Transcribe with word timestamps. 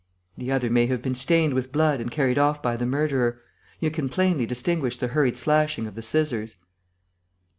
"The 0.35 0.51
other 0.51 0.71
may 0.71 0.87
have 0.87 1.03
been 1.03 1.13
stained 1.13 1.53
with 1.53 1.71
blood 1.71 2.01
and 2.01 2.09
carried 2.09 2.39
off 2.39 2.59
by 2.63 2.75
the 2.75 2.87
murderer. 2.87 3.39
You 3.79 3.91
can 3.91 4.09
plainly 4.09 4.47
distinguish 4.47 4.97
the 4.97 5.09
hurried 5.09 5.37
slashing 5.37 5.85
of 5.85 5.93
the 5.93 6.01
scissors." 6.01 6.55